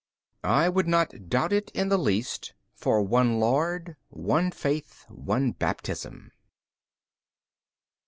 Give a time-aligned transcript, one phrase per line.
[0.41, 0.49] B.
[0.49, 6.31] I would not doubt it in the least, for One Lord, One faith, One Baptism.